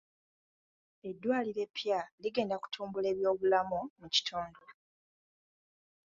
[1.09, 4.63] Eddwaliro eppya ligenda kutumbula ebyobulamu mu kitundu.